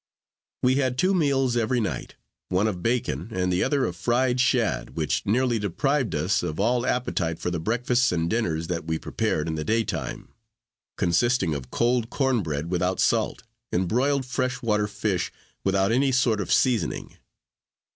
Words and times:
We 0.63 0.77
had 0.77 0.97
two 0.97 1.13
meals 1.13 1.55
every 1.55 1.79
night, 1.79 2.15
one 2.49 2.65
of 2.67 2.81
bacon 2.81 3.29
and 3.31 3.53
the 3.53 3.63
other 3.63 3.85
of 3.85 3.95
fried 3.95 4.39
shad, 4.39 4.95
which 4.95 5.23
nearly 5.27 5.59
deprived 5.59 6.15
us 6.15 6.41
of 6.41 6.59
all 6.59 6.87
appetite 6.87 7.37
for 7.37 7.51
the 7.51 7.59
breakfasts 7.59 8.11
and 8.11 8.27
dinners 8.27 8.65
that 8.65 8.85
we 8.85 8.97
prepared 8.97 9.47
in 9.47 9.53
the 9.53 9.63
daytime; 9.63 10.29
consisting 10.97 11.53
of 11.53 11.69
cold 11.69 12.09
corn 12.09 12.41
bread 12.41 12.71
without 12.71 12.99
salt, 12.99 13.43
and 13.71 13.87
broiled 13.87 14.25
fresh 14.25 14.63
water 14.63 14.87
fish, 14.87 15.31
without 15.63 15.91
any 15.91 16.11
sort 16.11 16.41
of 16.41 16.51
seasoning. 16.51 17.17